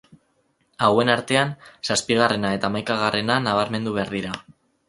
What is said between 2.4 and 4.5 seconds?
eta hamaikagarrena nabarmendu behar dira.